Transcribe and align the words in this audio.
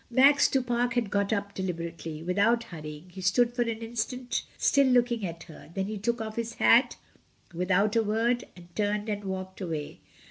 Max 0.09 0.47
du 0.49 0.63
Pare 0.63 0.89
had 0.93 1.11
got 1.11 1.31
up 1.31 1.53
deliberately, 1.53 2.23
without 2.23 2.63
hurrying; 2.63 3.07
he 3.11 3.21
stood 3.21 3.53
for 3.53 3.61
an 3.61 3.67
instant 3.83 4.41
still 4.57 4.87
looking 4.87 5.23
at 5.23 5.43
her; 5.43 5.69
then 5.75 5.85
he 5.85 5.99
took 5.99 6.19
off 6.19 6.37
his 6.37 6.55
hat 6.55 6.95
without 7.53 7.95
a 7.95 8.01
word, 8.01 8.45
and 8.55 8.67
turned 8.75 9.09
and 9.09 9.23
walked 9.23 9.61
away. 9.61 9.99